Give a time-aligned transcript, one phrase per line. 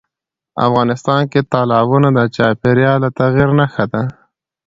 [0.67, 4.01] افغانستان کې تالابونه د چاپېریال د تغیر نښه ده.